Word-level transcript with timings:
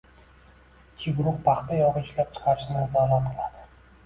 Ishchi 1.01 1.13
guruh 1.19 1.37
paxta 1.49 1.77
yog‘i 1.83 2.03
ishlab 2.07 2.33
chiqarishni 2.39 2.79
nazorat 2.79 3.31
qiladi 3.37 3.63